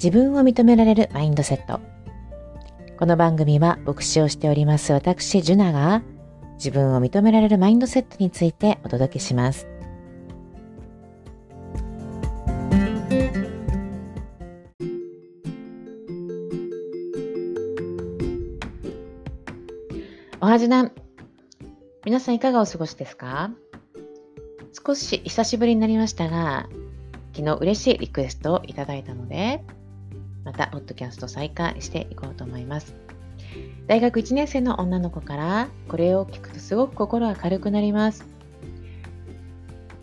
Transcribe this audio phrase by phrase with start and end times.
[0.00, 1.80] 自分を認められるマインドセット。
[3.00, 6.04] この番組は牧師をしております私、ジュナが
[6.54, 9.66] 自分を認められるマインドセットについてお届けします。
[20.40, 20.92] おはじな
[22.04, 23.50] 皆さんいかがお過ごしですか？
[24.86, 26.68] 少し久しぶりになりましたが、
[27.34, 29.64] 昨日嬉しいリクエストをいただいたので、
[30.48, 32.94] また、ポッドキャスト再開していこうと思います。
[33.86, 38.24] 大学1年生の女の子から、これを聞くとすごく心が軽くなります。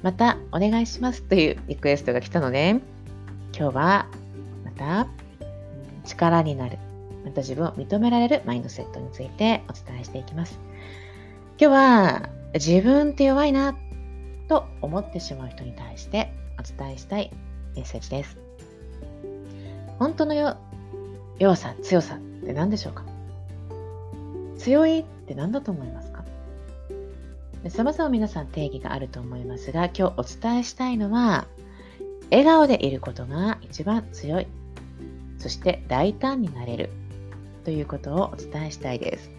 [0.04, 2.80] また、お願いしますというリクエストが来たので、
[3.58, 4.08] 今日は、
[4.64, 5.08] また、
[6.04, 6.78] 力になる、
[7.24, 10.60] また自分を認められるマインドセットについてお伝えしていきます。
[11.60, 13.76] 今日は、自分って弱いな
[14.48, 17.32] と思ってしまう人に対してお伝えしたい
[17.76, 18.38] メッセージです。
[20.00, 20.34] 本当の
[21.40, 23.04] 弱さ、強さって何でしょうか？
[24.58, 26.24] 強いって何だと思いますか？
[27.70, 31.48] 様々皆さん定義があると思いますが、今日お伝えしたいのは、
[32.30, 34.48] 笑顔でいることが一番強い。
[35.40, 36.90] そして大胆になれる。
[37.64, 39.32] ということをお伝えしたいです。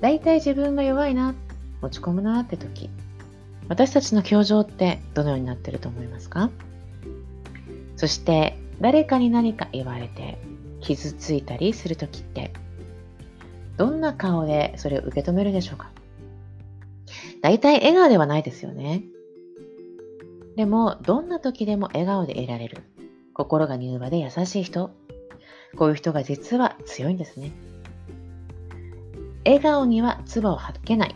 [0.00, 1.34] 大体自分が弱いな、
[1.82, 2.88] 落ち込むなって時、
[3.68, 6.48] 私たちの表情ってどのようになってると思いますか？
[7.96, 10.38] そして誰かに何か言われて
[10.80, 12.52] 傷ついたりするときって、
[13.76, 15.90] どんな顔でそれを受け止めるでしょうか？
[17.40, 19.04] 大体笑顔ではないですよね。
[20.56, 22.82] でも、どんな時でも笑顔でいられる。
[23.32, 24.90] 心が柔和で優しい人。
[25.76, 27.52] こういう人が実は強いんですね。
[29.44, 31.14] 笑顔には唾を吐けない。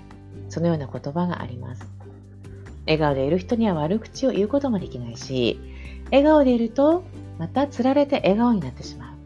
[0.49, 1.87] そのような言葉があります。
[2.87, 5.61] 笑顔でいる人には悪口を言うこともできないし、
[6.07, 7.03] 笑顔でいると
[7.39, 9.17] また釣られて笑顔になってしまう。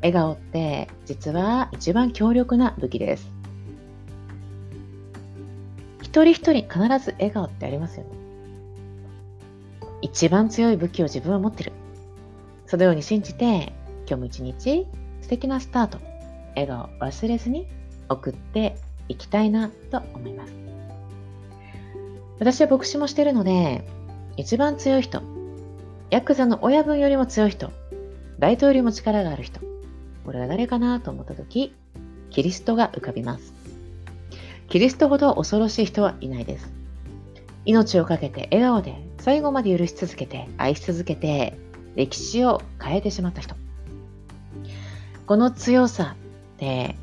[0.00, 3.30] 笑顔って実は一番強力な武器です。
[6.02, 8.10] 一人一人必ず笑顔ってありますよね。
[10.00, 11.72] 一番強い武器を自分は持ってる。
[12.66, 13.72] そのように信じて、
[14.06, 14.86] 今日も一日
[15.22, 15.98] 素敵なスタート、
[16.50, 17.66] 笑顔忘れずに
[18.08, 18.76] 送って
[19.08, 20.52] いきたいなと思います。
[22.38, 23.84] 私は牧師もしてるので、
[24.36, 25.22] 一番強い人、
[26.10, 27.70] ヤクザの親分よりも強い人、
[28.38, 29.60] バイトよりも力がある人、
[30.24, 31.74] これは誰かなと思った時、
[32.30, 33.52] キリストが浮かびます。
[34.70, 36.72] キリストほど恐ろしい人はいないです。
[37.66, 41.58] 命を懸けて笑顔で最後まで許し続けて愛し続けて
[41.94, 43.54] 歴史を変えてしまった人。
[45.26, 46.16] この強さ
[46.56, 46.96] って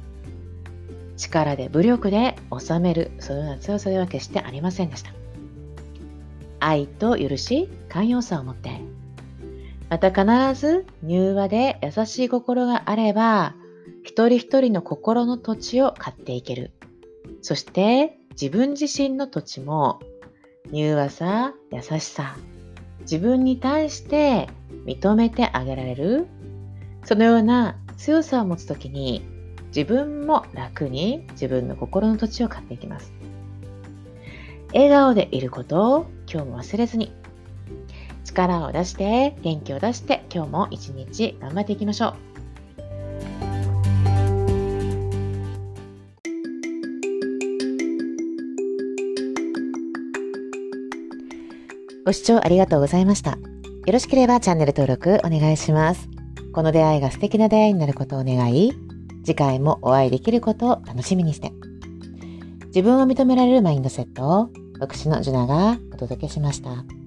[1.16, 5.12] 力で武力で収めるそのような強さでは決してありませんでした。
[6.66, 8.82] 愛と許し、寛容さを持って
[9.88, 13.54] また必ず柔和で優しい心があれば、
[14.04, 16.72] 一人一人の心の土地を買っていける。
[17.44, 20.00] そして自分自身の土地も
[20.74, 22.36] 柔和さ、優しさ、
[23.02, 24.50] 自分に対して
[24.88, 26.26] 認めてあげられる。
[27.04, 29.24] そのような強さを持つときに
[29.68, 33.14] 自分も楽に自分の心の土地を買っていきます。
[34.74, 37.14] 笑顔でいること今日も忘れずに
[38.26, 42.14] 力を出して、元気を出して、今日も一日頑張っていきましょう。
[52.06, 53.32] ご視聴ありがとうございました。
[53.32, 53.38] よ
[53.94, 56.10] ろしければチャンネル登録お願いします。
[56.52, 58.74] この出会いが素敵な出会いになることを願い、
[59.24, 61.54] 次回もお会いできることを楽しみにして、
[62.66, 64.50] 自分を認められるマインドセットを、
[64.80, 67.05] 私のジュナがお届けしました。